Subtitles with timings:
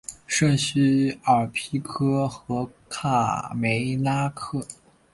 [0.25, 4.65] 圣叙尔皮克和卡梅拉克。